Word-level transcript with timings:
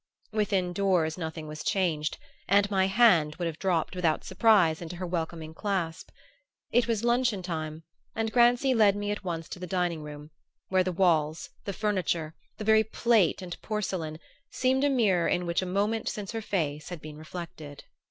Within 0.31 0.73
doors 0.73 1.15
nothing 1.15 1.47
was 1.47 1.63
changed, 1.63 2.17
and 2.47 2.71
my 2.71 2.87
hand 2.87 3.35
would 3.35 3.45
have 3.45 3.59
dropped 3.59 3.95
without 3.95 4.23
surprise 4.23 4.81
into 4.81 4.95
her 4.95 5.05
welcoming 5.05 5.53
clasp. 5.53 6.09
It 6.71 6.87
was 6.87 7.03
luncheon 7.03 7.43
time, 7.43 7.83
and 8.15 8.31
Grancy 8.31 8.73
led 8.73 8.95
me 8.95 9.11
at 9.11 9.23
once 9.23 9.47
to 9.49 9.59
the 9.59 9.67
dining 9.67 10.01
room, 10.01 10.31
where 10.69 10.83
the 10.83 10.91
walls, 10.91 11.51
the 11.65 11.71
furniture, 11.73 12.33
the 12.57 12.63
very 12.65 12.83
plate 12.83 13.43
and 13.43 13.61
porcelain, 13.61 14.17
seemed 14.49 14.83
a 14.83 14.89
mirror 14.89 15.27
in 15.27 15.45
which 15.45 15.61
a 15.61 15.67
moment 15.67 16.09
since 16.09 16.31
her 16.31 16.41
face 16.41 16.89
had 16.89 16.99
been 16.99 17.17
reflected. 17.19 17.83